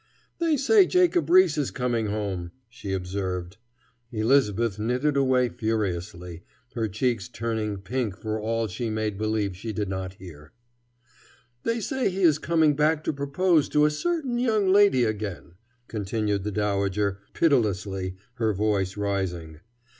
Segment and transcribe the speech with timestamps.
[0.39, 3.57] "They say Jacob Riis is coming home," she observed.
[4.11, 6.41] Elisabeth knitted away furiously,
[6.73, 10.53] her cheeks turning pink for all she made believe she did not hear.
[11.61, 15.53] "They say he is coming back to propose to a certain young lady again,"
[15.87, 19.59] continued the dowager, pitilessly, her voice rising.